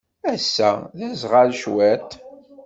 Ass-a, 0.33 0.71
d 0.97 0.99
aẓɣal 1.09 1.51
cwiṭ. 1.61 2.09